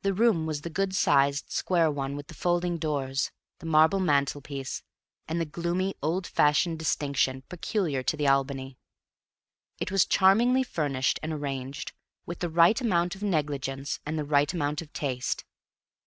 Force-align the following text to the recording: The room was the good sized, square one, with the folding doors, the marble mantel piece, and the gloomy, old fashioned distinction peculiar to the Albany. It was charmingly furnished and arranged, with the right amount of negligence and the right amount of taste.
The 0.00 0.14
room 0.14 0.46
was 0.46 0.62
the 0.62 0.70
good 0.70 0.94
sized, 0.94 1.50
square 1.50 1.90
one, 1.90 2.16
with 2.16 2.28
the 2.28 2.34
folding 2.34 2.78
doors, 2.78 3.30
the 3.58 3.66
marble 3.66 4.00
mantel 4.00 4.40
piece, 4.40 4.82
and 5.28 5.38
the 5.38 5.44
gloomy, 5.44 5.94
old 6.02 6.26
fashioned 6.26 6.78
distinction 6.78 7.42
peculiar 7.50 8.02
to 8.02 8.16
the 8.16 8.26
Albany. 8.26 8.78
It 9.78 9.90
was 9.92 10.06
charmingly 10.06 10.62
furnished 10.62 11.20
and 11.22 11.34
arranged, 11.34 11.92
with 12.24 12.38
the 12.38 12.48
right 12.48 12.80
amount 12.80 13.14
of 13.14 13.22
negligence 13.22 14.00
and 14.06 14.18
the 14.18 14.24
right 14.24 14.50
amount 14.54 14.80
of 14.80 14.90
taste. 14.94 15.44